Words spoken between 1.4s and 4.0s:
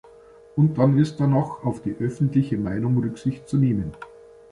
auf die öffentliche Meinung Rücksicht zu nehmen.